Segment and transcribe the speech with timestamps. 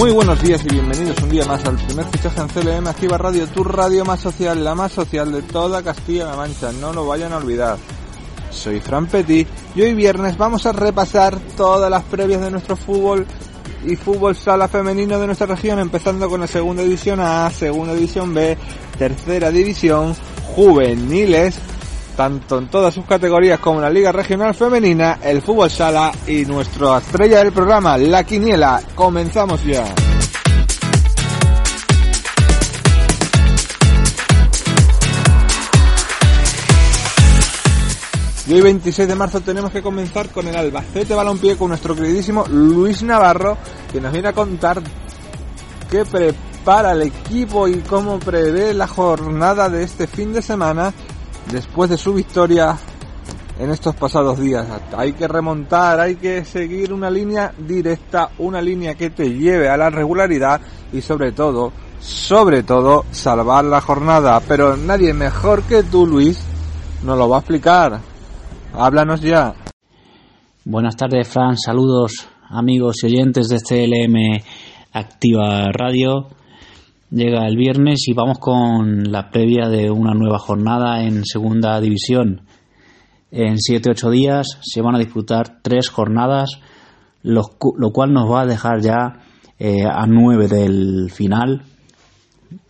[0.00, 3.46] Muy buenos días y bienvenidos un día más al primer fichaje en CLM Activa Radio,
[3.48, 7.36] tu radio más social, la más social de toda Castilla-La Mancha, no lo vayan a
[7.36, 7.76] olvidar.
[8.50, 13.26] Soy Fran Petit y hoy viernes vamos a repasar todas las previas de nuestro fútbol
[13.84, 18.32] y fútbol sala femenino de nuestra región, empezando con la segunda división A, segunda división
[18.32, 18.56] B,
[18.96, 20.16] tercera división,
[20.56, 21.58] juveniles,
[22.20, 26.44] tanto en todas sus categorías como en la Liga Regional Femenina, el fútbol sala y
[26.44, 28.82] nuestra estrella del programa, la Quiniela.
[28.94, 29.82] Comenzamos ya.
[38.46, 42.44] Y hoy 26 de marzo tenemos que comenzar con el Albacete Balompié con nuestro queridísimo
[42.48, 43.56] Luis Navarro,
[43.90, 44.82] que nos viene a contar
[45.90, 50.92] qué prepara el equipo y cómo prevé la jornada de este fin de semana
[51.52, 52.76] después de su victoria
[53.58, 54.66] en estos pasados días.
[54.96, 59.76] Hay que remontar, hay que seguir una línea directa, una línea que te lleve a
[59.76, 60.60] la regularidad
[60.92, 64.40] y sobre todo, sobre todo, salvar la jornada.
[64.48, 66.42] Pero nadie mejor que tú, Luis,
[67.04, 68.00] nos lo va a explicar.
[68.72, 69.54] Háblanos ya.
[70.64, 71.58] Buenas tardes, Fran.
[71.58, 74.42] Saludos, amigos y oyentes de CLM
[74.92, 76.39] Activa Radio.
[77.10, 82.42] Llega el viernes y vamos con la previa de una nueva jornada en Segunda División.
[83.32, 86.60] En 7-8 días se van a disputar tres jornadas,
[87.22, 89.24] lo, cual nos va a dejar ya
[89.58, 91.64] eh, a 9 del final.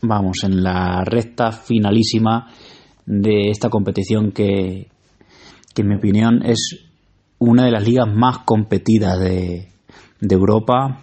[0.01, 2.49] Vamos, en la recta finalísima
[3.05, 4.89] de esta competición que,
[5.75, 6.87] que en mi opinión es
[7.39, 9.69] una de las ligas más competidas de,
[10.19, 11.03] de Europa,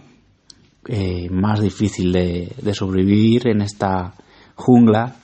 [0.88, 4.14] eh, más difícil de, de, sobrevivir en esta
[4.56, 5.16] jungla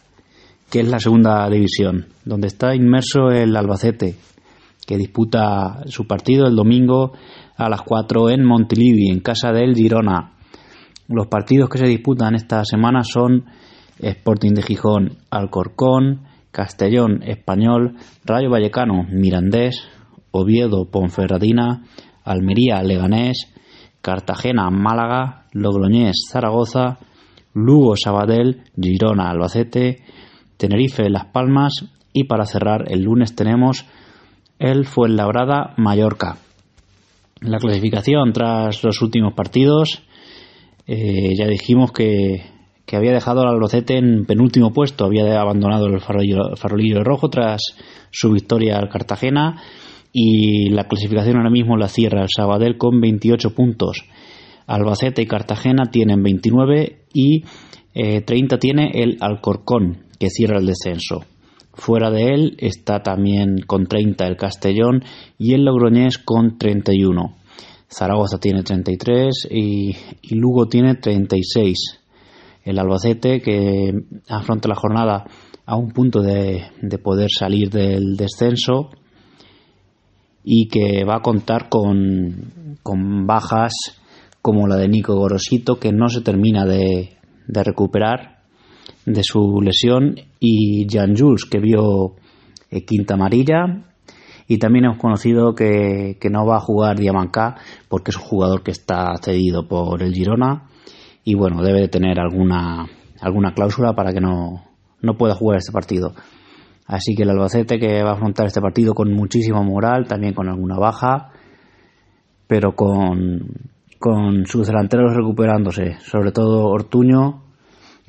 [0.69, 4.15] que es la segunda división, donde está inmerso el Albacete,
[4.87, 7.13] que disputa su partido el domingo
[7.55, 10.33] a las 4 en Montilivi, en casa del Girona.
[11.07, 13.45] Los partidos que se disputan esta semana son
[13.99, 19.87] Sporting de Gijón, Alcorcón, Castellón, Español, Rayo Vallecano, Mirandés,
[20.31, 21.83] Oviedo, Ponferradina,
[22.23, 23.52] Almería, Leganés,
[24.03, 26.99] Cartagena, Málaga, Logroñés, Zaragoza,
[27.53, 30.03] Lugo, Sabadell, Girona, Albacete,
[30.57, 33.85] Tenerife, Las Palmas y para cerrar el lunes tenemos
[34.59, 36.37] el Fuenlabrada, Mallorca.
[37.39, 40.03] La clasificación tras los últimos partidos,
[40.85, 42.53] eh, ya dijimos que
[42.85, 47.61] que había dejado al Albacete en penúltimo puesto, había abandonado el farolillo, farolillo rojo tras
[48.11, 49.61] su victoria al Cartagena
[50.13, 54.05] y la clasificación ahora mismo la cierra el Sabadell con 28 puntos.
[54.67, 57.43] Albacete y Cartagena tienen 29 y
[57.93, 61.25] 30 eh, tiene el Alcorcón, que cierra el descenso.
[61.73, 65.03] Fuera de él está también con 30 el Castellón
[65.37, 67.35] y el Logroñés con 31.
[67.89, 71.99] Zaragoza tiene 33 y, y Lugo tiene 36
[72.63, 73.91] el Albacete que
[74.29, 75.25] afronta la jornada
[75.65, 76.65] a un punto de,
[77.03, 78.89] poder salir del descenso
[80.43, 83.73] y que va a contar con, con, bajas
[84.41, 87.17] como la de Nico Gorosito que no se termina de,
[87.47, 88.41] de recuperar
[89.05, 92.15] de su lesión y Jan Jules que vio
[92.69, 93.85] eh, quinta amarilla
[94.47, 97.55] y también hemos conocido que, que no va a jugar Diamanca
[97.87, 100.69] porque es un jugador que está cedido por el Girona
[101.23, 102.85] y bueno, debe de tener alguna,
[103.21, 104.63] alguna cláusula para que no,
[105.01, 106.13] no pueda jugar este partido.
[106.85, 110.49] Así que el Albacete que va a afrontar este partido con muchísima moral, también con
[110.49, 111.31] alguna baja,
[112.47, 113.47] pero con,
[113.99, 117.43] con sus delanteros recuperándose, sobre todo Ortuño,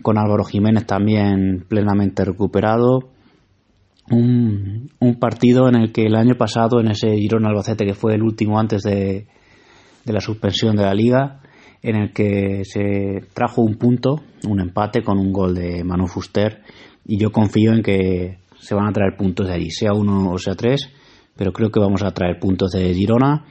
[0.03, 3.11] con Álvaro Jiménez también plenamente recuperado.
[4.11, 8.23] Un, partido en el que el año pasado, en ese Girón Albacete que fue el
[8.23, 9.27] último antes de,
[10.05, 11.41] de la suspensión de la liga,
[11.81, 16.63] en el que se trajo un punto, un empate con un gol de Manu Fuster
[17.07, 20.39] y yo confío en que se van a traer puntos de allí, sea uno o
[20.39, 20.89] sea tres,
[21.37, 23.45] pero creo que vamos a traer puntos de Girona.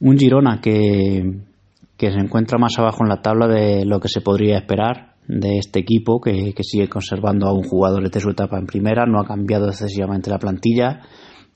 [0.00, 1.42] Un Girona que,
[1.96, 5.58] que se encuentra más abajo en la tabla de lo que se podría esperar de
[5.58, 9.26] este equipo, que, sigue conservando a un jugador de su etapa en primera, no ha
[9.26, 11.02] cambiado excesivamente la plantilla,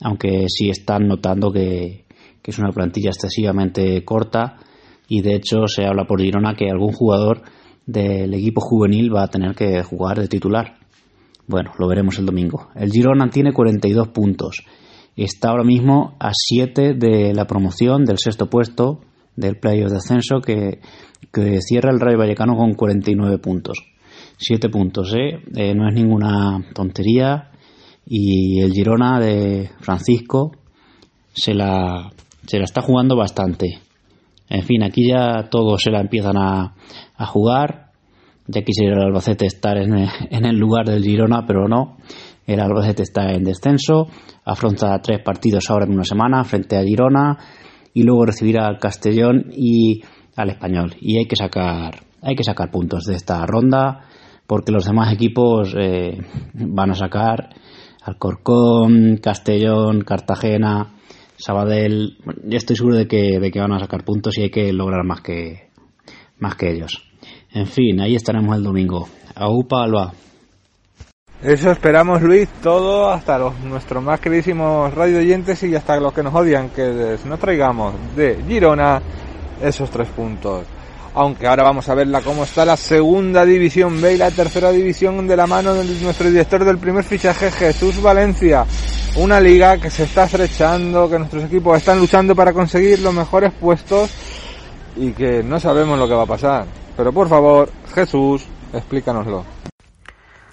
[0.02, 2.04] aunque sí están notando que,
[2.42, 4.58] que es una plantilla excesivamente corta
[5.08, 7.42] y de hecho se habla por Girona que algún jugador
[7.86, 10.81] del equipo juvenil va a tener que jugar de titular.
[11.46, 12.68] Bueno, lo veremos el domingo.
[12.74, 14.64] El Girona tiene 42 puntos.
[15.16, 19.00] Está ahora mismo a 7 de la promoción del sexto puesto
[19.36, 20.80] del playoff de ascenso que,
[21.60, 23.78] cierra el Rayo Vallecano con 49 puntos.
[24.38, 25.40] 7 puntos, ¿eh?
[25.54, 25.74] ¿eh?
[25.74, 27.50] No es ninguna tontería.
[28.06, 30.52] Y el Girona de Francisco
[31.32, 32.10] se la,
[32.46, 33.78] se la está jugando bastante
[34.48, 36.74] En fin, aquí ya todos se la empiezan a,
[37.16, 37.81] a jugar.
[38.52, 41.96] Ya quisiera el Albacete estar en el, en el lugar del Girona, pero no.
[42.46, 44.08] El Albacete está en descenso,
[44.44, 47.38] afronta tres partidos ahora en una semana frente a Girona
[47.94, 50.02] y luego recibirá al Castellón y
[50.36, 50.94] al Español.
[51.00, 54.06] Y hay que sacar, hay que sacar puntos de esta ronda
[54.46, 56.18] porque los demás equipos eh,
[56.52, 57.54] van a sacar
[58.02, 60.94] Alcorcón, Castellón, Cartagena,
[61.36, 62.18] Sabadell.
[62.44, 65.04] Yo estoy seguro de que, de que van a sacar puntos y hay que lograr
[65.04, 65.70] más que,
[66.38, 67.11] más que ellos.
[67.54, 69.08] En fin, ahí estaremos el domingo.
[69.34, 70.12] Aupa, Alba.
[71.42, 76.22] Eso esperamos, Luis, todo hasta los nuestros más queridísimos radio oyentes y hasta los que
[76.22, 79.02] nos odian, que nos traigamos de Girona
[79.60, 80.64] esos tres puntos.
[81.14, 85.26] Aunque ahora vamos a verla cómo está la segunda división B y la tercera división
[85.26, 88.64] de la mano de nuestro director del primer fichaje, Jesús Valencia.
[89.16, 93.52] Una liga que se está estrechando, que nuestros equipos están luchando para conseguir los mejores
[93.52, 94.10] puestos
[94.96, 96.81] y que no sabemos lo que va a pasar.
[97.02, 99.44] Pero por favor, Jesús, explícanoslo.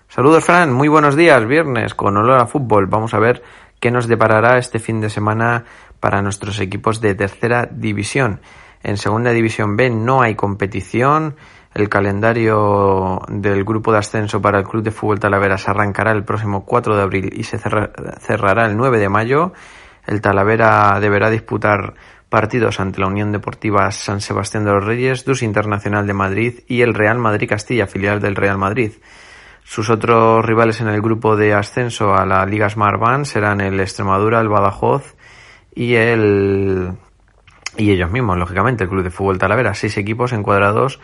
[0.07, 2.87] Saludos Fran, muy buenos días, viernes con olor a fútbol.
[2.87, 3.43] Vamos a ver
[3.79, 5.65] qué nos deparará este fin de semana
[5.99, 8.41] para nuestros equipos de tercera división.
[8.81, 11.35] En segunda división B no hay competición.
[11.75, 16.23] El calendario del grupo de ascenso para el Club de Fútbol Talavera se arrancará el
[16.23, 19.53] próximo 4 de abril y se cerrará el 9 de mayo.
[20.07, 21.93] El Talavera deberá disputar
[22.29, 26.81] partidos ante la Unión Deportiva San Sebastián de los Reyes, Dus Internacional de Madrid y
[26.81, 28.93] el Real Madrid Castilla, filial del Real Madrid.
[29.63, 33.79] Sus otros rivales en el grupo de ascenso a la Liga Smart Band serán el
[33.79, 35.15] Extremadura, el Badajoz
[35.75, 36.93] y el
[37.77, 40.99] y ellos mismos, lógicamente, el Club de Fútbol Talavera, seis equipos encuadrados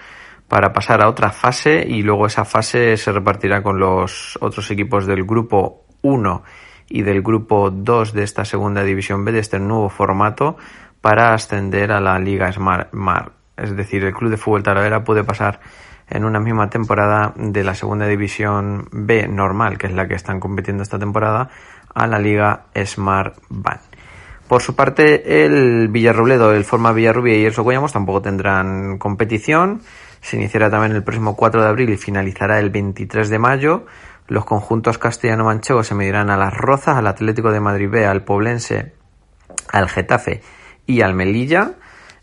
[0.48, 5.06] para pasar a otra fase y luego esa fase se repartirá con los otros equipos
[5.06, 6.44] del grupo 1
[6.90, 10.58] y del grupo 2 de esta segunda división B de este nuevo formato
[11.06, 13.34] para ascender a la Liga Smart Mar.
[13.56, 15.60] Es decir, el Club de Fútbol Talavera puede pasar
[16.10, 20.40] en una misma temporada de la segunda división B normal, que es la que están
[20.40, 21.52] compitiendo esta temporada,
[21.94, 23.82] a la Liga Smart Band.
[24.48, 29.82] Por su parte, el Villarrobledo, el Forma Villarrubia y el Socuellamos tampoco tendrán competición.
[30.22, 33.86] Se iniciará también el próximo 4 de abril y finalizará el 23 de mayo.
[34.28, 38.94] Los conjuntos castellano-manchegos se medirán a las Rozas, al Atlético de Madrid B, al Poblense,
[39.72, 40.42] al Getafe
[40.88, 41.74] y al Melilla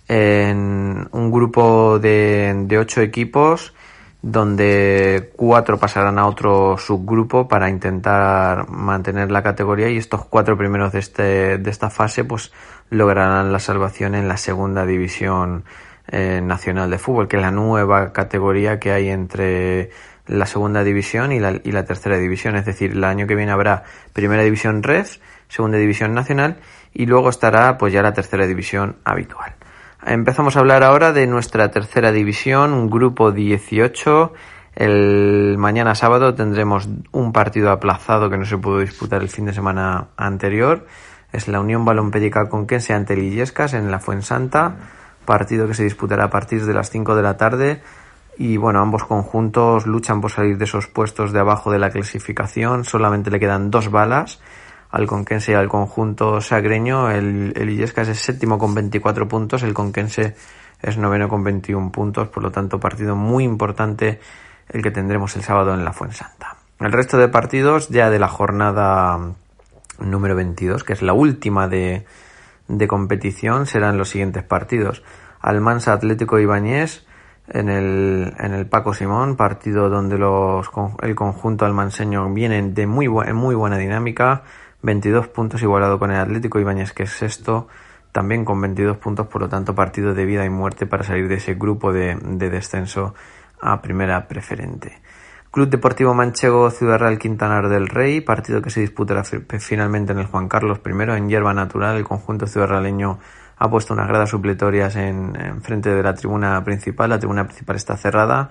[0.09, 3.75] en un grupo de, de ocho equipos
[4.23, 10.93] donde cuatro pasarán a otro subgrupo para intentar mantener la categoría y estos cuatro primeros
[10.93, 12.53] de, este, de esta fase pues
[12.89, 15.65] lograrán la salvación en la segunda división
[16.07, 19.91] eh, nacional de fútbol, que es la nueva categoría que hay entre
[20.27, 22.55] la segunda división y la, y la tercera división.
[22.55, 23.83] Es decir, el año que viene habrá
[24.13, 25.07] primera división red,
[25.49, 26.59] segunda división nacional
[26.95, 29.55] y luego estará pues ya la tercera división habitual.
[30.05, 34.33] Empezamos a hablar ahora de nuestra tercera división, un grupo 18.
[34.75, 39.53] El mañana sábado tendremos un partido aplazado que no se pudo disputar el fin de
[39.53, 40.87] semana anterior.
[41.33, 44.75] Es la Unión Balompédica Conquense ante Lillescas en la Fuensanta.
[45.25, 47.83] Partido que se disputará a partir de las 5 de la tarde.
[48.37, 52.85] Y bueno, ambos conjuntos luchan por salir de esos puestos de abajo de la clasificación.
[52.85, 54.41] Solamente le quedan dos balas
[54.93, 57.11] al Conquense y al conjunto sagreño.
[57.11, 60.37] El, el Illescas es séptimo con 24 puntos, el Conquense
[60.81, 64.21] es noveno con 21 puntos, por lo tanto partido muy importante
[64.69, 66.57] el que tendremos el sábado en la Fuensanta.
[66.79, 69.19] El resto de partidos ya de la jornada
[69.99, 72.05] número 22, que es la última de,
[72.69, 75.03] de competición, serán los siguientes partidos.
[75.41, 77.07] Almansa Atlético Ibáñez
[77.49, 80.69] en el, en el Paco Simón, partido donde los,
[81.03, 84.43] el conjunto almanseño viene de muy, en muy buena dinámica,
[84.83, 87.69] 22 puntos igualado con el Atlético Ibáñez, que es sexto,
[88.11, 91.37] también con 22 puntos, por lo tanto partido de vida y muerte para salir de
[91.37, 93.15] ese grupo de, descenso
[93.61, 95.01] a primera preferente.
[95.51, 100.27] Club Deportivo Manchego Ciudad Real Quintanar del Rey, partido que se disputará finalmente en el
[100.27, 101.97] Juan Carlos I en hierba natural.
[101.97, 103.19] El conjunto ciudad realeño
[103.59, 107.11] ha puesto unas gradas supletorias en, frente de la tribuna principal.
[107.11, 108.49] La tribuna principal está cerrada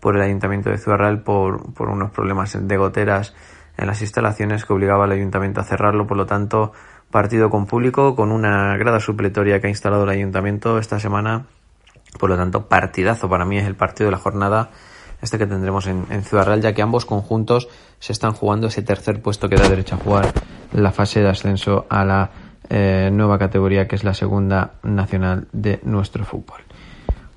[0.00, 3.34] por el Ayuntamiento de Ciudad Real por, por unos problemas de goteras
[3.76, 6.72] en las instalaciones que obligaba al ayuntamiento a cerrarlo, por lo tanto,
[7.10, 11.46] partido con público, con una grada supletoria que ha instalado el ayuntamiento esta semana,
[12.18, 14.70] por lo tanto, partidazo para mí es el partido de la jornada
[15.22, 17.68] este que tendremos en, Ciudad Real, ya que ambos conjuntos
[18.00, 20.32] se están jugando ese tercer puesto que da derecho a jugar
[20.72, 22.30] la fase de ascenso a la
[22.68, 26.60] eh, nueva categoría que es la segunda nacional de nuestro fútbol.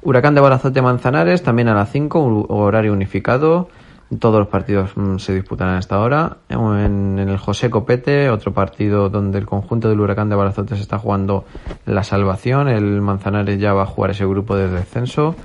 [0.02, 3.70] Huracán de Barazote Manzanares también a las 5, horario unificado
[4.20, 6.38] Todos los partidos mm, se disputarán hasta ahora.
[6.50, 11.00] En, el José Copete, otro partido donde el conjunto del Huracán de Balazote se está
[11.00, 11.46] jugando
[11.86, 12.68] la salvación.
[12.68, 15.36] El Manzanares ya va a jugar ese grupo de descenso.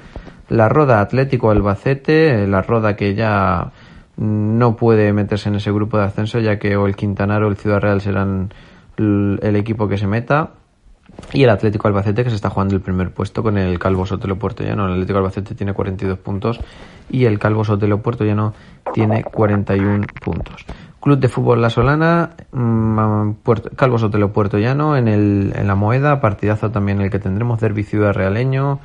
[0.48, 3.72] La Roda Atlético Albacete, la Roda que ya
[4.16, 7.56] no puede meterse en ese grupo de ascenso ya que o el Quintanar o el
[7.56, 8.52] Ciudad Real serán
[8.98, 10.50] el equipo que se meta
[11.32, 14.38] y el Atlético Albacete que se está jugando el primer puesto con el Calvo Sotelo
[14.38, 14.86] Puerto Llano.
[14.86, 16.60] El Atlético Albacete tiene 42 puntos
[17.08, 18.54] y el Calvo Sotelo Puerto Llano
[18.92, 20.64] tiene 41 puntos.
[21.00, 23.30] Club de Fútbol La Solana, mm,
[23.74, 27.84] Calvo Sotelo Puerto Llano en, el, en la Moeda, partidazo también el que tendremos, Derby
[27.84, 28.80] Ciudad Realeño,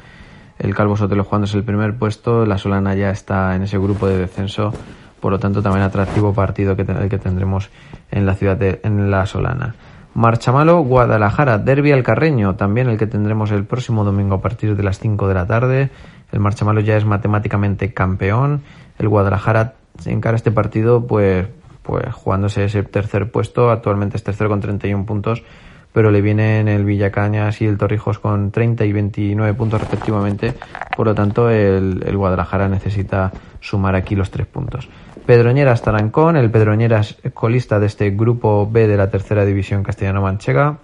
[0.59, 4.17] el Calvo Sotelo jugándose el primer puesto, La Solana ya está en ese grupo de
[4.17, 4.73] descenso,
[5.19, 7.69] por lo tanto también atractivo partido que, el que tendremos
[8.11, 9.75] en la ciudad de en La Solana.
[10.15, 14.97] Marchamalo, Guadalajara, Derby Alcarreño, también el que tendremos el próximo domingo a partir de las
[14.97, 15.89] 5 de la tarde.
[16.31, 18.61] El Marchamalo ya es matemáticamente campeón.
[18.97, 19.73] El Guadalajara
[20.05, 21.47] encara este partido pues,
[21.83, 23.69] pues jugándose ese tercer puesto.
[23.69, 25.43] Actualmente es tercero con 31 puntos,
[25.91, 30.53] pero le vienen el Villacañas y el Torrijos con 30 y 29 puntos respectivamente.
[30.95, 34.87] Por lo tanto, el, el Guadalajara necesita sumar aquí los tres puntos.
[35.25, 40.77] Pedroñeras Tarancón, el Pedroñeras colista de este grupo B de la tercera división castellano-manchega.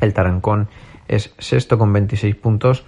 [0.00, 0.68] El Tarancón
[1.08, 2.84] es sexto con 26 puntos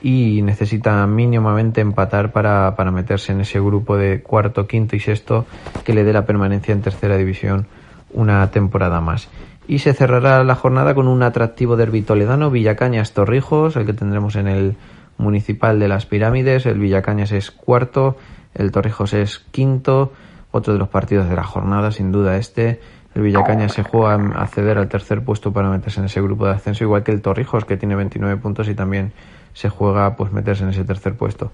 [0.00, 5.44] y necesita mínimamente empatar para, para, meterse en ese grupo de cuarto, quinto y sexto
[5.84, 7.66] que le dé la permanencia en tercera división
[8.14, 9.28] una temporada más.
[9.68, 14.36] Y se cerrará la jornada con un atractivo derbi toledano, Villacañas Torrijos, el que tendremos
[14.36, 14.76] en el
[15.18, 16.64] municipal de las Pirámides.
[16.64, 18.16] El Villacañas es cuarto,
[18.54, 20.12] el Torrijos es quinto
[20.52, 22.80] otro de los partidos de la jornada, sin duda este.
[23.14, 26.52] El Villacaña se juega a acceder al tercer puesto para meterse en ese grupo de
[26.52, 29.12] ascenso, igual que el Torrijos, que tiene 29 puntos y también
[29.52, 31.52] se juega pues meterse en ese tercer puesto.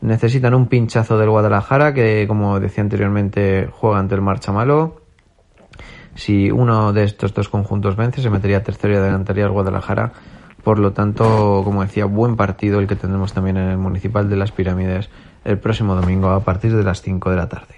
[0.00, 5.00] Necesitan un pinchazo del Guadalajara, que como decía anteriormente, juega ante el Marchamalo.
[6.14, 10.12] Si uno de estos dos conjuntos vence, se metería tercero y adelantaría al Guadalajara.
[10.66, 14.34] Por lo tanto, como decía, buen partido el que tendremos también en el Municipal de
[14.34, 15.08] las Pirámides
[15.44, 17.76] el próximo domingo a partir de las 5 de la tarde.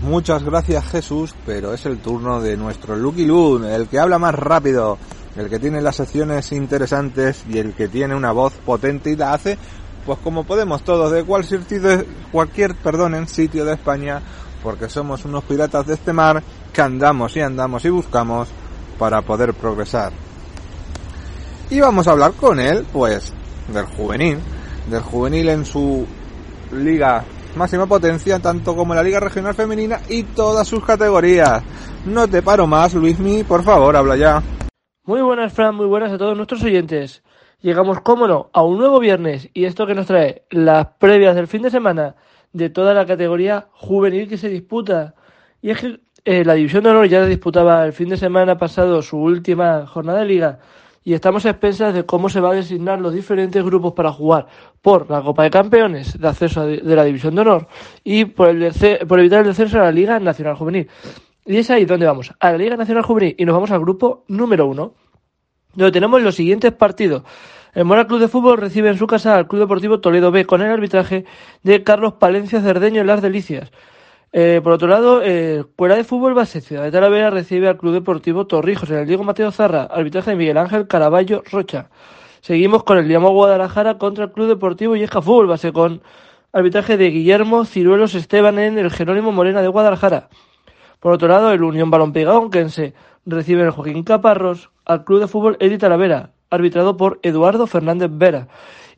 [0.00, 4.36] Muchas gracias Jesús, pero es el turno de nuestro Lucky Loon, el que habla más
[4.36, 4.98] rápido,
[5.34, 9.32] el que tiene las secciones interesantes y el que tiene una voz potente y la
[9.32, 9.58] hace,
[10.06, 14.22] pues como podemos todos de cualquier sitio, cualquier, perdón, en sitio de España,
[14.62, 16.40] porque somos unos piratas de este mar
[16.72, 18.48] que andamos y andamos y buscamos
[18.96, 20.12] para poder progresar.
[21.70, 23.32] Y vamos a hablar con él, pues,
[23.72, 24.38] del juvenil,
[24.90, 26.06] del juvenil en su
[26.72, 27.24] liga
[27.56, 31.62] máxima potencia, tanto como la Liga Regional Femenina y todas sus categorías.
[32.04, 34.42] No te paro más, Luismi, por favor, habla ya.
[35.04, 37.22] Muy buenas, Fran, muy buenas a todos nuestros oyentes.
[37.60, 41.46] Llegamos, cómo no, a un nuevo viernes y esto que nos trae las previas del
[41.46, 42.14] fin de semana
[42.52, 45.14] de toda la categoría juvenil que se disputa.
[45.62, 49.00] Y es que eh, la División de Honor ya disputaba el fin de semana pasado
[49.00, 50.58] su última jornada de liga
[51.04, 54.46] y estamos a expensas de cómo se va a designar los diferentes grupos para jugar
[54.80, 57.68] por la Copa de Campeones de acceso de la División de Honor
[58.02, 58.72] y por, el
[59.06, 60.88] por evitar el descenso a la Liga Nacional Juvenil.
[61.44, 64.24] Y es ahí donde vamos, a la Liga Nacional Juvenil y nos vamos al grupo
[64.28, 64.94] número uno,
[65.74, 67.22] donde tenemos los siguientes partidos.
[67.74, 70.62] El Moral Club de Fútbol recibe en su casa al Club Deportivo Toledo B con
[70.62, 71.26] el arbitraje
[71.62, 73.70] de Carlos Palencia Cerdeño en Las Delicias.
[74.36, 77.92] Eh, por otro lado, eh, Escuela de Fútbol Base Ciudad de Talavera recibe al Club
[77.92, 81.88] Deportivo Torrijos en el Diego Mateo Zarra, arbitraje de Miguel Ángel Caraballo Rocha.
[82.40, 86.02] Seguimos con el Dinamo Guadalajara contra el Club Deportivo Yesca Fútbol Base con
[86.52, 90.28] arbitraje de Guillermo Ciruelos Esteban en el Jerónimo Morena de Guadalajara.
[90.98, 92.92] Por otro lado, el Unión Balompié Gaonquense
[93.26, 98.48] recibe el Joaquín Caparros al Club de Fútbol Edith Talavera, arbitrado por Eduardo Fernández Vera.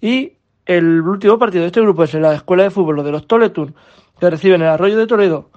[0.00, 3.26] Y el último partido de este grupo es en la Escuela de Fútbol de los
[3.26, 3.74] Toletun
[4.18, 5.50] que reciben el Arroyo de Toledo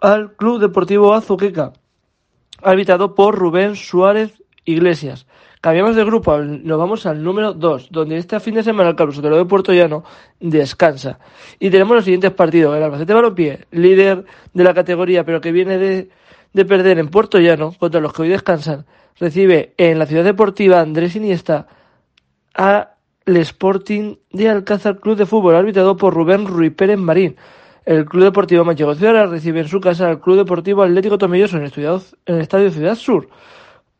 [0.00, 1.72] al Club Deportivo Azuqueca,
[2.62, 5.26] habitado por Rubén Suárez Iglesias.
[5.60, 9.36] Cambiamos de grupo, nos vamos al número 2, donde este fin de semana el Sotelo
[9.36, 10.04] de Puerto Llano
[10.40, 11.18] descansa.
[11.58, 12.74] Y tenemos los siguientes partidos.
[12.74, 14.24] El Albacete Balompié, líder
[14.54, 16.08] de la categoría, pero que viene de,
[16.54, 18.86] de perder en Puerto Llano, contra los que hoy descansan,
[19.18, 21.66] recibe en la ciudad deportiva Andrés Iniesta
[22.54, 22.94] a
[23.26, 27.36] el Sporting de Alcázar Club de Fútbol, arbitrado por Rubén Ruiz Pérez Marín.
[27.90, 31.64] El Club Deportivo Manchego Ciudad recibe en su casa al Club Deportivo Atlético Tomilloso en
[31.64, 33.28] el, Estadio Ciudad Sur.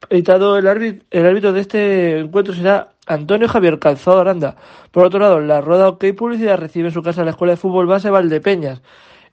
[0.09, 4.54] Editado el árbitro, el árbitro de este encuentro será Antonio Javier Calzado Aranda.
[4.92, 7.88] Por otro lado, la Rueda OK Publicidad recibe en su casa la Escuela de Fútbol
[7.88, 8.80] Base Valdepeñas.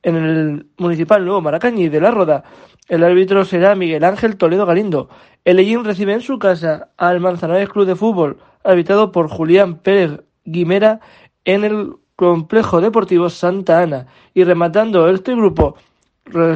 [0.01, 2.43] En el Municipal Nuevo Maracañí de la Roda,
[2.87, 5.07] el árbitro será Miguel Ángel Toledo Galindo.
[5.45, 10.19] El Ellín recibe en su casa al Manzanares Club de Fútbol, habitado por Julián Pérez
[10.45, 10.99] Guimera
[11.45, 14.07] en el Complejo Deportivo Santa Ana.
[14.33, 15.77] Y rematando este grupo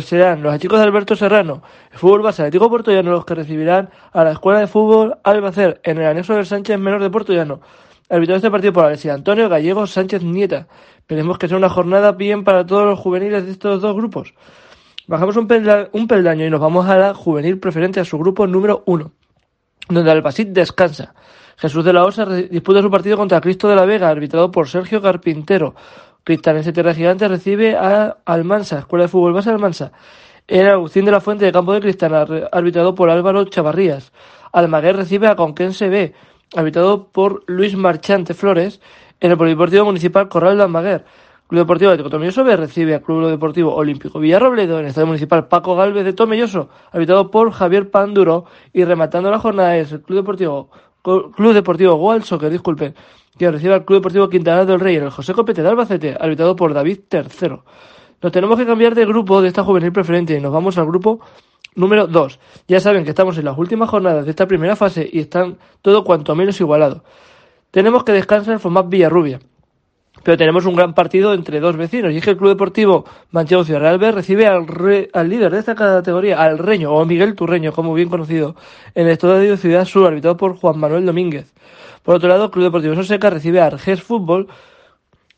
[0.02, 2.68] serán los chicos de Alberto Serrano, el fútbol base Atlético
[3.04, 7.02] los que recibirán a la Escuela de Fútbol Albacer en el anexo del Sánchez Menor
[7.02, 7.62] de Portollano.
[8.10, 10.68] Arbitrado este partido por Alexis Antonio Gallego Sánchez Nieta.
[10.98, 14.34] Esperemos que sea una jornada bien para todos los juveniles de estos dos grupos.
[15.08, 19.12] Bajamos un, peldaño y nos vamos a la juvenil preferente, a su grupo número uno,
[19.88, 21.14] donde Albacit descansa.
[21.62, 25.00] Jesús de la Osa disputa su partido contra Cristo de la Vega, arbitrado por Sergio
[25.00, 25.76] Carpintero.
[26.24, 29.92] Cristianense Tierra Gigante recibe a Almansa, Escuela de Fútbol Base Almansa.
[30.48, 34.12] En Agustín de la Fuente de Campo de Cristal, arbitrado por Álvaro Chavarrías.
[34.52, 36.16] Almaguer recibe a Conquense B,
[36.56, 38.82] arbitrado por Luis Marchante Flores.
[39.20, 41.06] En el Polideportivo Municipal Corral de Almaguer.
[41.48, 45.48] Club Deportivo de Tomelloso B recibe al Club Deportivo Olímpico Villarrobledo en el Estadio Municipal
[45.48, 48.46] Paco Galvez de Tomelloso, arbitrado por Javier Panduro.
[48.74, 52.94] Y rematando la jornada es el Club Deportivo Club Deportivo Goal Soccer, disculpen,
[53.38, 56.56] que recibe al Club Deportivo Quintana del Rey en el José Copete de Albacete, arbitrado
[56.56, 57.50] por David III.
[58.22, 61.20] Nos tenemos que cambiar de grupo de esta juvenil preferente y nos vamos al grupo
[61.76, 62.40] número 2.
[62.68, 66.04] Ya saben que estamos en las últimas jornadas de esta primera fase y están todo
[66.04, 67.02] cuanto menos igualados.
[67.72, 69.40] Tenemos que descansar el FOMAP Villarrubia.
[70.24, 73.64] Pero tenemos un gran partido entre dos vecinos, y es que el Club Deportivo Manchego
[73.64, 74.66] Ciudad Real B recibe al,
[75.14, 78.56] al líder de esta categoría, al Reño, o Miguel Turreño, como bien conocido,
[78.94, 81.52] en el Estadio Ciudad Sur, arbitrado por Juan Manuel Domínguez.
[82.04, 84.48] Por otro lado, el Club Deportivo Sonseca recibe a Arges Fútbol,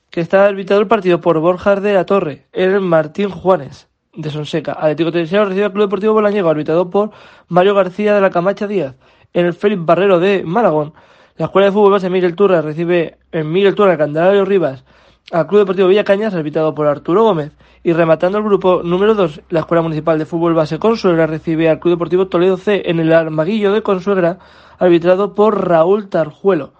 [0.09, 4.73] que está arbitrado el partido por Borja de la Torre, el Martín Juanes de Sonseca.
[4.73, 7.11] Atlético Tenerife recibe al Club Deportivo Bolañego, arbitrado por
[7.47, 8.95] Mario García de la Camacha Díaz.
[9.33, 10.93] En el Félix Barrero de Malagón,
[11.37, 14.83] la Escuela de Fútbol Base Miguel Turra recibe en Miguel Turra, Candelario Rivas,
[15.31, 17.51] al Club Deportivo Villa Cañas, arbitrado por Arturo Gómez.
[17.85, 21.79] Y rematando el grupo número 2, la Escuela Municipal de Fútbol Base Consuegra recibe al
[21.79, 24.39] Club Deportivo Toledo C en el Armaguillo de Consuegra,
[24.77, 26.73] arbitrado por Raúl Tarjuelo.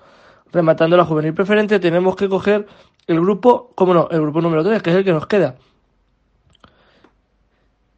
[0.52, 2.68] Rematando la juvenil preferente, tenemos que coger
[3.08, 5.56] el grupo, como no, el grupo número 3, que es el que nos queda.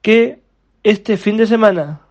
[0.01, 0.41] Que
[0.83, 2.01] este fin de semana,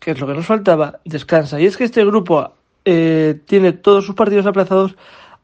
[0.00, 1.60] que es lo que nos faltaba, descansa.
[1.60, 2.52] Y es que este grupo
[2.84, 4.96] eh, tiene todos sus partidos aplazados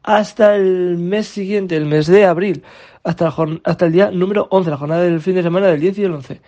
[0.03, 2.63] hasta el mes siguiente, el mes de abril,
[3.03, 6.03] hasta, hasta el día número 11, la jornada del fin de semana del 10 y
[6.03, 6.41] el 11.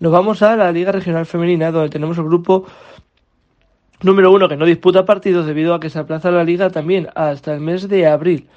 [0.00, 2.66] Nos vamos a la Liga Regional Femenina, donde tenemos el grupo
[4.02, 7.52] número 1 que no disputa partidos debido a que se aplaza la liga también hasta
[7.54, 8.48] el mes de abril.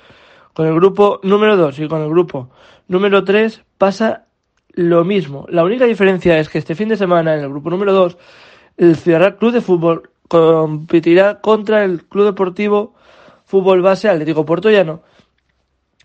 [0.53, 2.49] Con el grupo número 2 y con el grupo
[2.87, 4.25] número 3 pasa
[4.69, 5.45] lo mismo.
[5.49, 8.17] La única diferencia es que este fin de semana en el grupo número 2
[8.77, 12.95] el Ciudad Club de Fútbol competirá contra el Club Deportivo
[13.45, 15.03] Fútbol Base Atlético Portollano.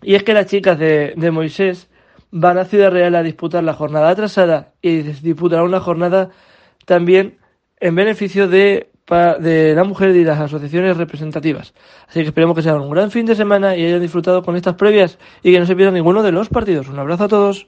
[0.01, 1.89] Y es que las chicas de, de Moisés
[2.31, 6.29] van a Ciudad Real a disputar la jornada atrasada y disputarán una jornada
[6.85, 7.39] también
[7.79, 8.91] en beneficio de,
[9.39, 11.73] de la mujer y las asociaciones representativas.
[12.07, 14.75] Así que esperemos que sea un gran fin de semana y hayan disfrutado con estas
[14.75, 16.87] previas y que no se pierdan ninguno de los partidos.
[16.89, 17.67] Un abrazo a todos.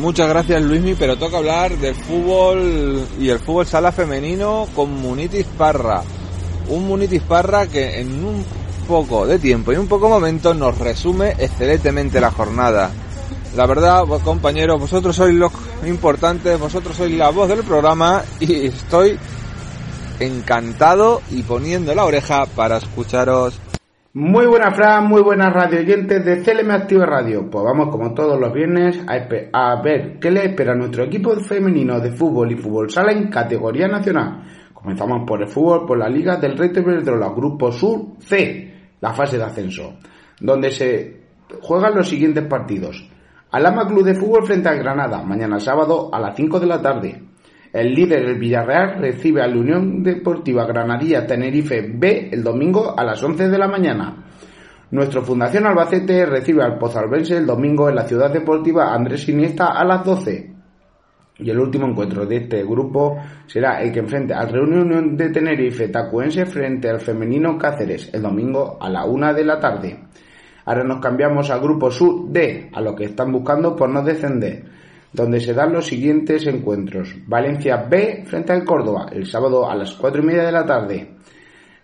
[0.00, 5.44] Muchas gracias Luismi, pero toca hablar del fútbol y el fútbol sala femenino con Munitis
[5.58, 6.02] Parra.
[6.70, 8.42] Un Munitis Parra que en un
[8.88, 12.90] poco de tiempo y un poco momento nos resume excelentemente la jornada.
[13.54, 15.52] La verdad, compañeros, vosotros sois los
[15.84, 19.18] importantes, vosotros sois la voz del programa y estoy
[20.18, 23.60] encantado y poniendo la oreja para escucharos
[24.12, 27.48] muy buenas, Fran, muy buenas radio oyentes de CLM Activa Radio.
[27.48, 32.00] Pues vamos, como todos los viernes, a, ver qué le espera a nuestro equipo femenino
[32.00, 34.42] de fútbol y fútbol sala en categoría nacional.
[34.74, 39.12] Comenzamos por el fútbol, por la Liga del Rey de la Grupo Sur C, la
[39.12, 39.94] fase de ascenso,
[40.40, 41.20] donde se
[41.62, 43.08] juegan los siguientes partidos.
[43.52, 47.29] Alama Club de Fútbol frente al Granada, mañana sábado a las 5 de la tarde.
[47.72, 53.04] El líder, el Villarreal, recibe a la Unión Deportiva Granadilla Tenerife B el domingo a
[53.04, 54.24] las 11 de la mañana.
[54.90, 59.84] Nuestro Fundación Albacete recibe al Pozalbense el domingo en la Ciudad Deportiva Andrés Iniesta a
[59.84, 60.52] las 12.
[61.38, 65.88] Y el último encuentro de este grupo será el que enfrente al Reunión de Tenerife
[65.88, 70.00] Tacuense frente al Femenino Cáceres el domingo a la 1 de la tarde.
[70.64, 74.79] Ahora nos cambiamos al grupo Sur D, a lo que están buscando por no descender
[75.12, 77.14] donde se dan los siguientes encuentros.
[77.26, 81.16] Valencia B frente al Córdoba, el sábado a las cuatro y media de la tarde.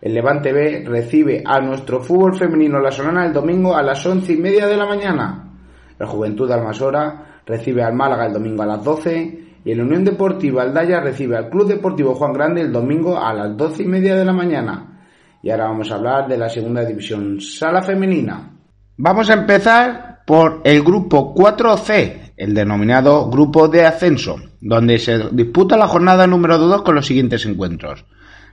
[0.01, 4.35] El Levante B recibe a nuestro fútbol femenino La Solana el domingo a las once
[4.35, 5.51] y media de la mañana.
[5.99, 10.63] La Juventud Almasora recibe al Málaga el domingo a las doce y la Unión Deportiva
[10.63, 14.25] Aldaya recibe al Club Deportivo Juan Grande el domingo a las doce y media de
[14.25, 15.01] la mañana.
[15.43, 18.53] Y ahora vamos a hablar de la segunda división sala femenina.
[18.99, 25.77] Vamos a empezar por el grupo 4C, el denominado Grupo de Ascenso, donde se disputa
[25.77, 28.05] la jornada número 2 con los siguientes encuentros.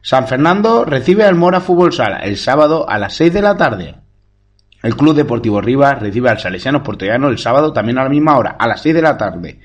[0.02, 3.96] San Fernando recibe al Mora Fútbol Sala el sábado a las 6 de la tarde.
[4.82, 8.58] El Club Deportivo Rivas recibe al Salesianos Portollano el sábado también a la misma hora,
[8.60, 9.60] a las 6 de la tarde.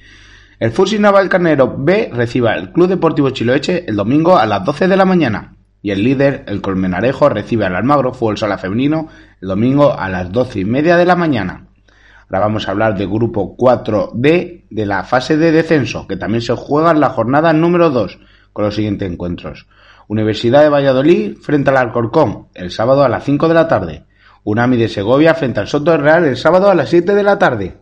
[0.61, 4.89] El Fusil Naval Carnero B recibe al Club Deportivo Chiloeche el domingo a las 12
[4.89, 5.55] de la mañana.
[5.83, 9.09] Y el líder, el Colmenarejo, recibe al Almagro Fútbol Sala Femenino
[9.41, 11.68] el domingo a las 12 y media de la mañana.
[12.31, 16.55] Ahora vamos a hablar del grupo 4D de la fase de descenso, que también se
[16.55, 18.19] juega en la jornada número 2,
[18.53, 19.67] con los siguientes encuentros.
[20.09, 24.05] Universidad de Valladolid frente al Alcorcón, el sábado a las 5 de la tarde.
[24.45, 27.77] Unami de Segovia frente al Soto Real el sábado a las 7 de la tarde.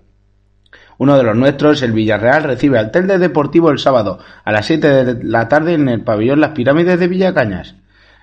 [0.99, 5.05] Uno de los nuestros, el Villarreal, recibe al Telde Deportivo el sábado a las 7
[5.05, 7.77] de la tarde en el pabellón Las Pirámides de Villacañas.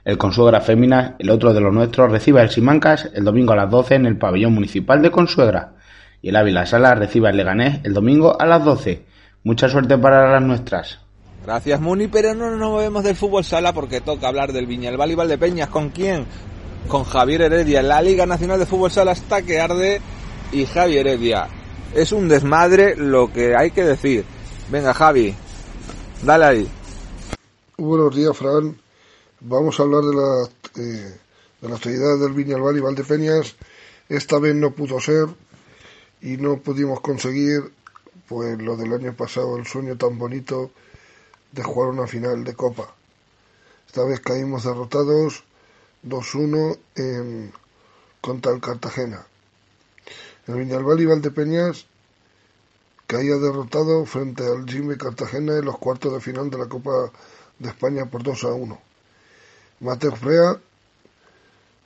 [0.06, 3.70] El Consuegra Féminas, el otro de los nuestros, recibe al Simancas el domingo a las
[3.70, 5.76] 12 en el pabellón municipal de Consuegra.
[6.24, 9.04] Y el Ávila Sala recibe al Leganés el domingo a las 12.
[9.44, 11.00] Mucha suerte para las nuestras.
[11.46, 15.16] Gracias Muni, pero no nos movemos del fútbol sala porque toca hablar del Viñalbal y
[15.16, 15.68] Valdepeñas.
[15.68, 16.26] ¿Con quién?
[16.88, 17.84] Con Javier Heredia.
[17.84, 20.00] La Liga Nacional de Fútbol Sala está que arde
[20.54, 21.50] y Javier Heredia.
[21.94, 24.24] Es un desmadre lo que hay que decir.
[24.72, 25.36] Venga Javi,
[26.24, 26.68] dale ahí.
[27.78, 28.78] Buenos días Fran.
[29.42, 30.44] Vamos a hablar de la,
[30.82, 31.18] eh,
[31.60, 33.58] de la actualidad del Viñalbal y Valdepeñas.
[34.08, 35.28] Esta vez no pudo ser
[36.24, 37.74] y no pudimos conseguir
[38.30, 40.72] pues lo del año pasado, el sueño tan bonito
[41.52, 42.96] de jugar una final de Copa.
[43.86, 45.44] Esta vez caímos derrotados
[46.08, 47.54] 2-1 en
[48.22, 49.28] contra el Cartagena.
[50.48, 51.88] El Viñalbal y Valdepeñas
[53.06, 57.12] caía derrotado frente al Jimmy Cartagena en los cuartos de final de la Copa
[57.60, 58.82] de España por 2 a 1.
[59.82, 60.58] Mateo Frea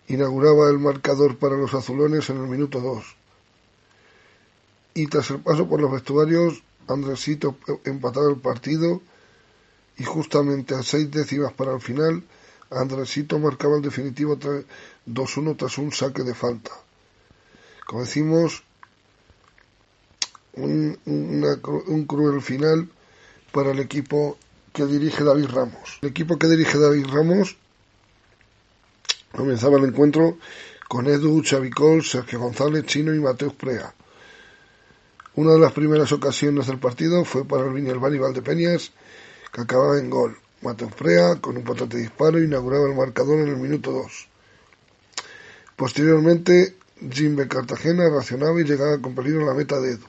[0.10, 3.18] inauguraba el marcador para los azulones en el minuto 2.
[4.98, 7.56] Y tras el paso por los vestuarios, Andresito
[7.86, 9.02] empataba el partido
[9.98, 12.24] y justamente a seis décimas para el final,
[12.72, 16.72] Andresito marcaba el definitivo 2-1 tras un saque de falta.
[17.86, 18.64] Como decimos,
[20.54, 22.90] un, un cruel final
[23.52, 24.38] para el equipo
[24.74, 26.00] que dirige David Ramos.
[26.02, 27.56] El equipo que dirige David Ramos
[29.38, 30.40] Comenzaba el encuentro
[30.88, 33.94] con Edu, Chavicol, Sergio González, Chino y Mateus Prea.
[35.38, 38.92] Una de las primeras ocasiones del partido fue para el Viñalbal y Valdepeñas,
[39.54, 40.36] que acababa en gol.
[40.64, 44.28] Mateus Prea, con un potente disparo, inauguraba el marcador en el minuto 2.
[45.76, 46.76] Posteriormente,
[47.12, 50.08] Jimbe Cartagena racionaba y llegaba con peligro a la meta de Edu.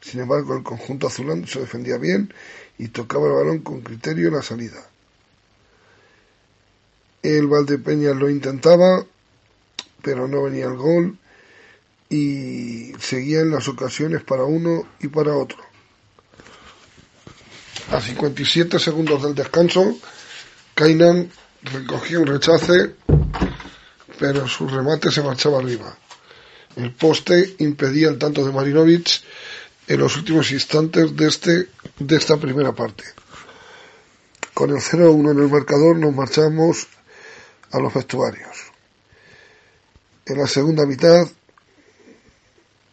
[0.00, 2.32] Sin embargo, el conjunto azulán se defendía bien
[2.78, 4.88] y tocaba el balón con criterio en la salida.
[7.22, 9.04] El Valdepeñas lo intentaba,
[10.00, 11.18] pero no venía el gol
[12.12, 15.56] y seguían las ocasiones para uno y para otro.
[17.90, 19.96] A 57 segundos del descanso,
[20.74, 21.30] Kainan
[21.62, 22.96] recogió un rechace,
[24.18, 25.96] pero su remate se marchaba arriba.
[26.76, 29.24] El poste impedía el tanto de Marinovich
[29.88, 33.04] en los últimos instantes de, este, de esta primera parte.
[34.52, 36.86] Con el 0-1 en el marcador nos marchamos
[37.70, 38.54] a los vestuarios.
[40.26, 41.26] En la segunda mitad,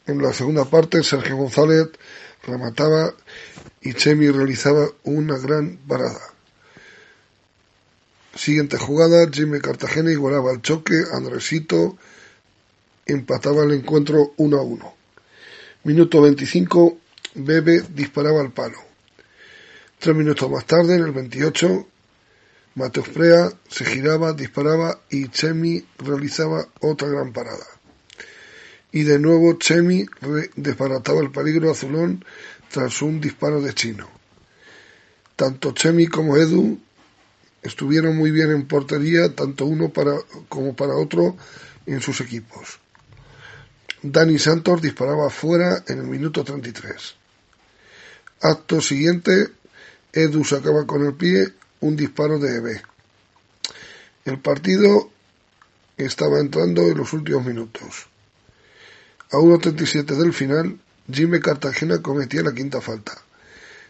[0.09, 1.89] en la segunda parte, Sergio González
[2.43, 3.13] remataba
[3.81, 6.19] y Chemi realizaba una gran parada.
[8.35, 11.97] Siguiente jugada, Jimmy Cartagena igualaba el choque, Andresito
[13.05, 14.95] empataba el encuentro 1 a 1.
[15.83, 16.97] Minuto 25,
[17.35, 18.77] Bebe disparaba al palo.
[19.97, 21.87] Tres minutos más tarde, en el 28,
[22.75, 27.65] Mateus Prea se giraba, disparaba y Chemi realizaba otra gran parada.
[28.91, 30.05] Y de nuevo Chemi
[30.55, 32.25] desbarataba el peligro azulón
[32.71, 34.09] tras un disparo de chino.
[35.35, 36.79] Tanto Chemi como Edu
[37.61, 40.15] estuvieron muy bien en portería, tanto uno para,
[40.47, 41.37] como para otro
[41.85, 42.79] en sus equipos.
[44.01, 47.15] Dani Santos disparaba fuera en el minuto 33.
[48.41, 49.49] Acto siguiente,
[50.13, 52.81] Edu sacaba con el pie un disparo de EB.
[54.25, 55.11] El partido
[55.97, 58.07] estaba entrando en los últimos minutos.
[59.31, 60.79] A 1.37 del final,
[61.11, 63.13] Jimmy Cartagena cometía la quinta falta.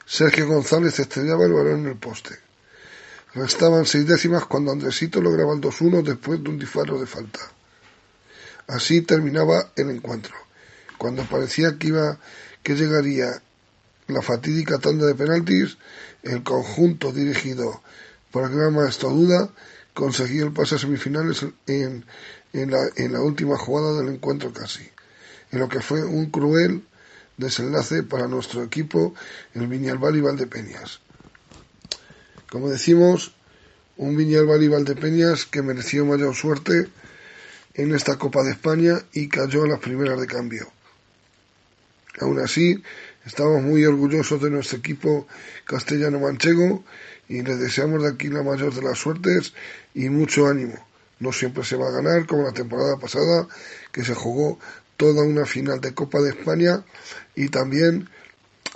[0.05, 2.37] Sergio González estrellaba el balón en el poste.
[3.33, 7.39] Restaban seis décimas cuando Andresito lograba el 2-1 después de un disparo de falta.
[8.67, 10.35] Así terminaba el encuentro.
[10.97, 12.19] Cuando parecía que iba
[12.61, 13.41] que llegaría
[14.07, 15.77] la fatídica tanda de penaltis,
[16.23, 17.81] el conjunto dirigido
[18.31, 19.49] por el gran maestro Duda
[19.93, 22.05] conseguía el pase a semifinales en,
[22.51, 24.89] en, la, en la última jugada del encuentro casi,
[25.51, 26.83] en lo que fue un cruel
[27.37, 29.13] desenlace para nuestro equipo,
[29.53, 30.99] el Viñalbal y Valdepeñas.
[32.49, 33.33] Como decimos,
[33.97, 36.87] un Viñalbal y Valdepeñas que mereció mayor suerte
[37.73, 40.71] en esta Copa de España y cayó a las primeras de cambio.
[42.19, 42.83] Aún así,
[43.25, 45.27] estamos muy orgullosos de nuestro equipo
[45.65, 46.83] castellano-manchego
[47.29, 49.53] y le deseamos de aquí la mayor de las suertes
[49.93, 50.85] y mucho ánimo.
[51.19, 53.47] No siempre se va a ganar como la temporada pasada,
[53.91, 54.59] que se jugó
[54.99, 56.83] toda una final de Copa de España
[57.33, 58.09] y también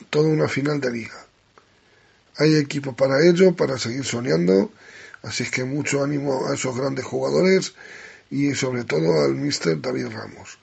[0.10, 1.26] toda una final de liga.
[2.38, 4.72] Hay equipo para ello, para seguir soñando,
[5.22, 7.74] así que mucho ánimo a esos grandes jugadores
[8.32, 10.58] y sobre todo al mister David Ramos.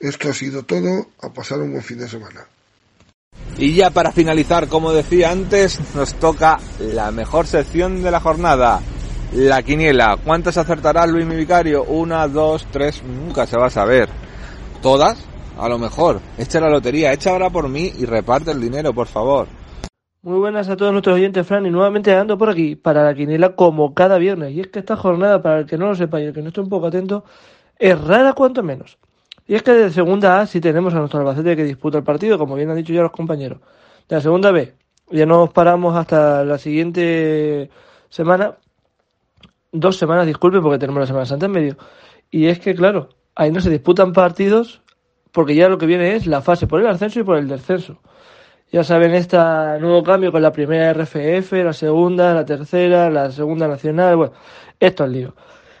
[0.00, 2.44] Esto ha sido todo, a pasar un buen fin de semana.
[3.58, 8.80] Y ya para finalizar, como decía antes, nos toca la mejor sección de la jornada,
[9.34, 10.18] la quiniela.
[10.24, 11.84] ¿Cuántas acertará Luis mi vicario?
[11.84, 14.29] Una, dos, tres, nunca se va a saber.
[14.82, 15.26] ¿Todas?
[15.58, 16.20] A lo mejor.
[16.38, 19.46] Echa la lotería, echa ahora por mí y reparte el dinero, por favor.
[20.22, 23.54] Muy buenas a todos nuestros oyentes, Fran, y nuevamente ando por aquí para la quiniela
[23.56, 24.52] como cada viernes.
[24.52, 26.48] Y es que esta jornada, para el que no lo sepa y el que no
[26.48, 27.24] esté un poco atento,
[27.78, 28.98] es rara cuanto menos.
[29.46, 32.38] Y es que de segunda A sí tenemos a nuestro Albacete que disputa el partido,
[32.38, 33.60] como bien han dicho ya los compañeros.
[34.08, 34.74] De la segunda B
[35.10, 37.70] ya nos paramos hasta la siguiente
[38.08, 38.56] semana,
[39.72, 41.76] dos semanas, disculpen, porque tenemos la Semana Santa en medio.
[42.30, 43.08] Y es que, claro,
[43.40, 44.82] ahí no se disputan partidos
[45.32, 47.96] porque ya lo que viene es la fase por el ascenso y por el descenso.
[48.70, 49.38] Ya saben, este
[49.80, 54.32] nuevo cambio con la primera RFF, la segunda, la tercera, la segunda nacional, bueno,
[54.78, 55.34] esto es lío.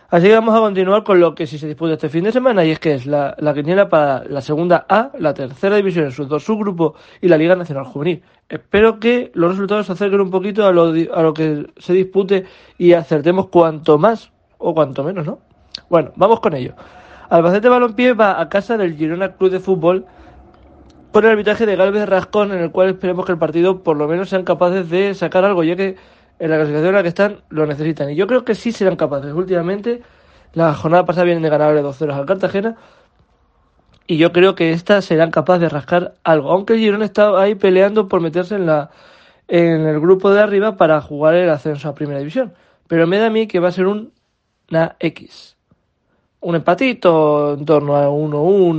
[0.08, 2.64] Así que vamos a continuar con lo que sí se disputa este fin de semana
[2.64, 6.12] y es que es la, la quiniela para la segunda A, la tercera división en
[6.12, 8.22] sus dos subgrupos y la Liga Nacional Juvenil.
[8.48, 12.44] Espero que los resultados se acerquen un poquito a lo, a lo que se dispute
[12.78, 15.40] y acertemos cuanto más o cuanto menos, ¿no?
[15.90, 16.74] Bueno, vamos con ello.
[17.30, 20.04] Albacete Balompié va a casa del Girona Club de Fútbol
[21.12, 24.08] con el arbitraje de Galvez Rascón, en el cual esperemos que el partido por lo
[24.08, 25.94] menos sean capaces de sacar algo, ya que
[26.40, 28.10] en la clasificación en la que están lo necesitan.
[28.10, 29.32] Y yo creo que sí serán capaces.
[29.32, 30.02] Últimamente,
[30.54, 32.76] la jornada pasada vienen de ganarle 2-0 al Cartagena.
[34.08, 36.50] Y yo creo que esta serán capaces de rascar algo.
[36.50, 38.90] Aunque el Girona está ahí peleando por meterse en, la,
[39.46, 42.54] en el grupo de arriba para jugar el ascenso a Primera División.
[42.88, 44.12] Pero me da a mí que va a ser un,
[44.68, 45.59] una X
[46.40, 48.76] un empatito en torno a 1-1,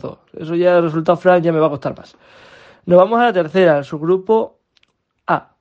[0.00, 0.18] 2-2.
[0.38, 2.16] Eso ya el resultado final ya me va a costar más.
[2.86, 4.58] Nos vamos a la tercera, su grupo
[5.26, 5.54] A.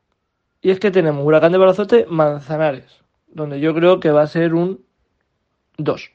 [0.61, 4.53] Y es que tenemos Huracán de Balazote, Manzanares, donde yo creo que va a ser
[4.53, 4.83] un
[5.77, 6.11] 2.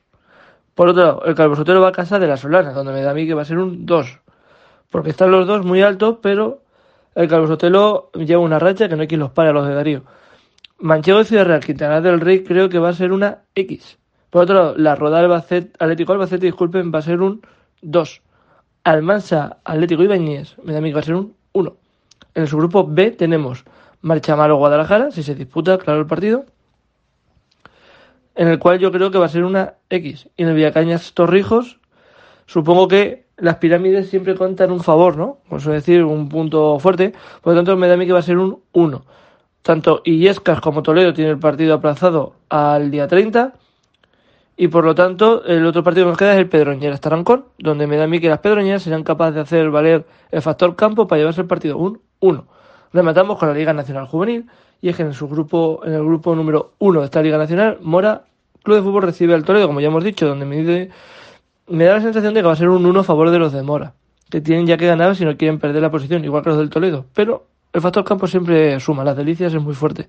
[0.75, 3.11] Por otro lado, el Calvo Sotelo va a casa de la Solana, donde me da
[3.11, 4.21] a mí que va a ser un 2.
[4.91, 6.63] Porque están los dos muy altos, pero
[7.15, 9.75] el Calvo Sotelo lleva una racha que no hay quien los pare a los de
[9.75, 10.05] Darío.
[10.79, 13.98] Manchego de Ciudad Real, Quintana del Rey, creo que va a ser una X.
[14.31, 17.41] Por otro lado, la Roda Albacete, Atlético Albacete, disculpen, va a ser un
[17.83, 18.23] 2.
[18.85, 21.77] Almansa Atlético Ibáñez, me da a mí que va a ser un 1.
[22.35, 23.65] En el subgrupo B tenemos
[24.03, 26.45] Marchamalo Guadalajara, si se disputa, claro, el partido.
[28.35, 30.29] En el cual yo creo que va a ser una X.
[30.37, 31.81] Y en el Villacañas Torrijos,
[32.47, 35.39] supongo que las pirámides siempre cuentan un favor, ¿no?
[35.49, 37.13] Por eso decir, un punto fuerte.
[37.43, 39.05] Por lo tanto, me da a mí que va a ser un 1.
[39.63, 43.55] Tanto Illescas como Toledo tienen el partido aplazado al día 30
[44.61, 47.87] y por lo tanto el otro partido que nos queda es el Pedroñeras Tarancón, donde
[47.87, 51.07] me da a mí que las Pedroñeras serán capaces de hacer valer el factor campo
[51.07, 52.45] para llevarse el partido un 1.
[52.93, 54.47] Rematamos con la Liga Nacional Juvenil
[54.83, 57.79] y es que en su grupo, en el grupo número 1 de esta Liga Nacional,
[57.83, 58.25] Mora
[58.65, 60.91] Club de Fútbol recibe al Toledo, como ya hemos dicho, donde me,
[61.69, 63.53] me da la sensación de que va a ser un 1 a favor de los
[63.53, 63.95] de Mora,
[64.29, 66.69] que tienen ya que ganar si no quieren perder la posición, igual que los del
[66.69, 70.09] Toledo, pero el factor campo siempre suma, las delicias es muy fuerte.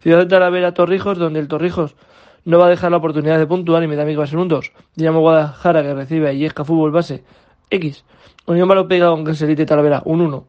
[0.00, 1.94] Ciudad de Talavera Torrijos, donde el Torrijos
[2.44, 4.24] no va a dejar la oportunidad de puntuar y me da a mí que va
[4.24, 4.72] a ser un 2.
[4.96, 7.24] Dinamo Guadalajara que recibe a Iesca Fútbol Base
[7.70, 8.04] X.
[8.46, 10.46] Unión Pega con Elite Talavera un 1.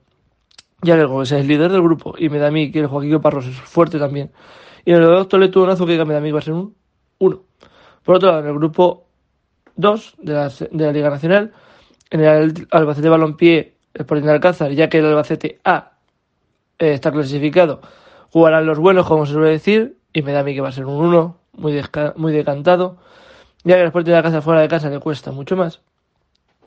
[0.84, 3.20] Ya que es el líder del grupo y me da a mí que el Joaquín
[3.22, 4.32] Parros es fuerte también.
[4.86, 6.76] Y en el doctor Letudonazo que me da a mí que va a ser un
[7.20, 7.42] 1.
[8.04, 9.06] Por otro lado, en el grupo
[9.76, 11.52] 2 de la, Liga Nacional,
[12.10, 15.92] en el Albacete Balompié, el Sporting de Alcázar, ya que el Albacete A
[16.80, 17.82] eh, está clasificado,
[18.32, 20.72] jugarán los buenos, como se suele decir, y me da a mí que va a
[20.72, 21.82] ser un 1 muy,
[22.16, 22.98] muy decantado,
[23.64, 25.82] ya que el deporte de la casa fuera de casa le cuesta mucho más,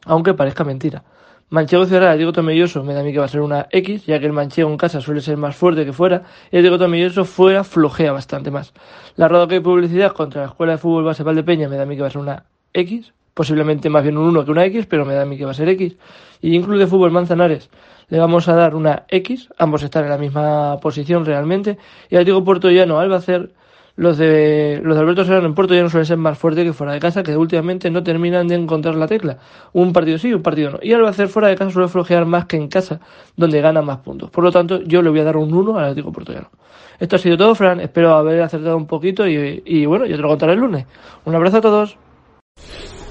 [0.05, 1.05] aunque parezca mentira.
[1.51, 4.19] Manchego Ciudad, digo Tomelloso, me da a mí que va a ser una X, ya
[4.19, 7.25] que el manchego en casa suele ser más fuerte que fuera, y el digo Tomelloso
[7.25, 8.73] fuera flojea bastante más.
[9.17, 11.87] La roda que hay publicidad contra la Escuela de Fútbol Base Valdepeña me da a
[11.87, 14.87] mí que va a ser una X, posiblemente más bien un 1 que una X,
[14.87, 15.97] pero me da a mí que va a ser X.
[16.41, 17.69] Y incluso de Fútbol Manzanares
[18.09, 21.79] le vamos a dar una X, ambos están en la misma posición realmente,
[22.11, 23.51] y el digo Puerto Llano, al hacer
[23.97, 26.73] los de, los de Alberto Serrano en Puerto ya no suelen ser más fuertes que
[26.73, 29.39] fuera de casa, que últimamente no terminan de encontrar la tecla.
[29.73, 30.79] Un partido sí, un partido no.
[30.83, 33.01] Y al hacer fuera de casa suele flojear más que en casa,
[33.37, 34.31] donde gana más puntos.
[34.31, 36.51] Por lo tanto, yo le voy a dar un 1 al Atlético Puertollano.
[36.99, 37.81] Esto ha sido todo, Fran.
[37.81, 40.87] Espero haber acertado un poquito y, y bueno, yo te lo contaré el lunes.
[41.25, 41.97] Un abrazo a todos.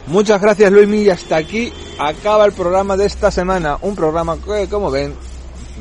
[0.07, 3.77] Muchas gracias Luismi y hasta aquí acaba el programa de esta semana.
[3.81, 5.13] Un programa que, como ven,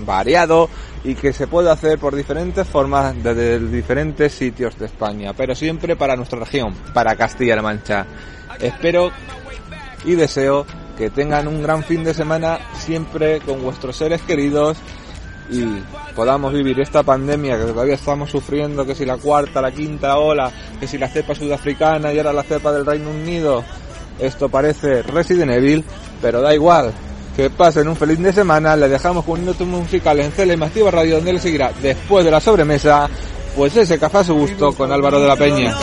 [0.07, 0.69] variado,
[1.05, 5.97] y que se puede hacer por diferentes formas desde diferentes sitios de España, pero siempre
[5.97, 8.07] para nuestra región, para Castilla-La Mancha.
[8.61, 9.11] Espero
[10.05, 14.79] y deseo que tengan un gran fin de semana siempre con vuestros seres queridos
[15.51, 15.65] y
[16.15, 20.51] podamos vivir esta pandemia que todavía estamos sufriendo, que si la cuarta, la quinta ola,
[20.79, 23.65] que si la cepa sudafricana y ahora la cepa del Reino Unido.
[24.19, 25.85] Esto parece Resident Evil,
[26.21, 26.93] pero da igual,
[27.37, 30.91] que pasen un feliz de semana, les dejamos con un minuto musical en Cele Mastiva
[30.91, 33.09] Radio donde les seguirá después de la sobremesa,
[33.57, 35.75] pues ese café a su gusto con Álvaro de la Peña.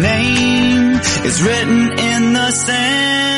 [0.00, 3.31] name is written in the sand.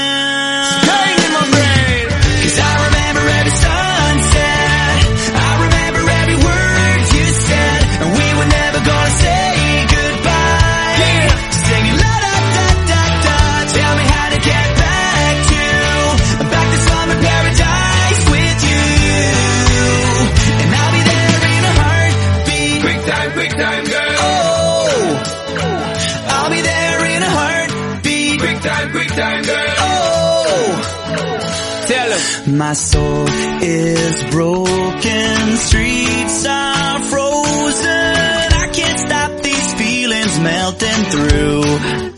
[32.59, 33.27] my soul
[33.63, 35.57] is broken.
[35.57, 37.89] Streets are frozen.
[37.89, 42.14] I can't stop these feelings melting through.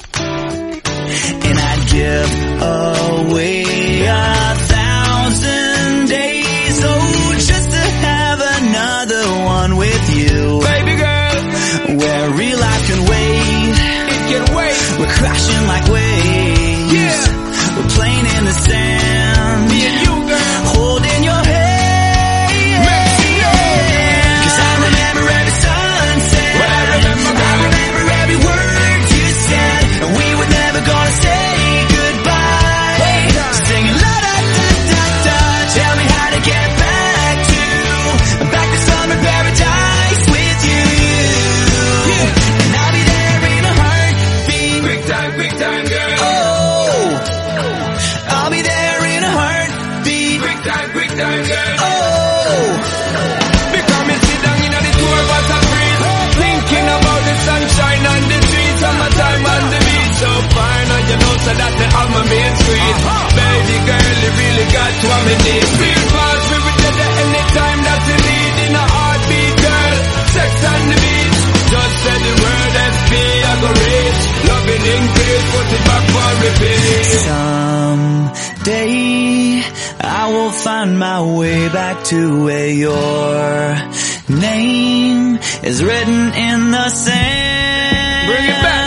[85.63, 88.27] is written in the sand.
[88.29, 88.86] Bring it back.